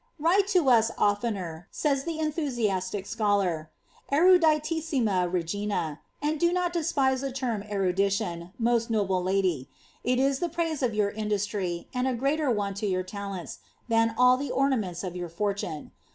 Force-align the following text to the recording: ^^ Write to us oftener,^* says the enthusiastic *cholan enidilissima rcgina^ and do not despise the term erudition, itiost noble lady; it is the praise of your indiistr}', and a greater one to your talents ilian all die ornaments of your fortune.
^^ 0.01 0.03
Write 0.17 0.47
to 0.47 0.67
us 0.67 0.89
oftener,^* 0.97 1.65
says 1.69 2.05
the 2.05 2.17
enthusiastic 2.17 3.05
*cholan 3.05 3.67
enidilissima 4.11 5.31
rcgina^ 5.31 5.99
and 6.23 6.39
do 6.39 6.51
not 6.51 6.73
despise 6.73 7.21
the 7.21 7.31
term 7.31 7.61
erudition, 7.69 8.51
itiost 8.59 8.89
noble 8.89 9.21
lady; 9.21 9.69
it 10.03 10.17
is 10.17 10.39
the 10.39 10.49
praise 10.49 10.81
of 10.81 10.95
your 10.95 11.11
indiistr}', 11.11 11.85
and 11.93 12.07
a 12.07 12.15
greater 12.15 12.49
one 12.49 12.73
to 12.73 12.87
your 12.87 13.03
talents 13.03 13.59
ilian 13.91 14.15
all 14.17 14.37
die 14.37 14.49
ornaments 14.49 15.03
of 15.03 15.15
your 15.15 15.29
fortune. 15.29 15.91